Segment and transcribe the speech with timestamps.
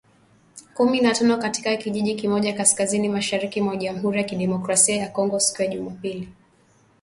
[0.73, 5.67] Kumi na tano katika kijiji kimoja kaskazini-mashariki mwa Jamhuri ya Kidemokrasi ya Kongo siku ya
[5.67, 6.29] Jumapili